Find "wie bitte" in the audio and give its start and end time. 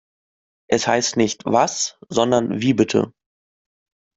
2.59-3.13